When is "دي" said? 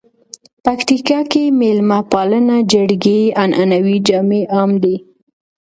4.83-4.95